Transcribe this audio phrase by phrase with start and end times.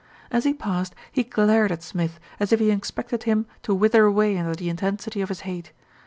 [0.31, 4.35] As he passed, he glared at Smith as if he expected him to wither away
[4.35, 5.73] under the intensity of his hate.